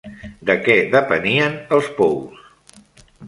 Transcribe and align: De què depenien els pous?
De 0.49 0.53
què 0.67 0.77
depenien 0.95 1.59
els 1.77 1.91
pous? 1.99 2.79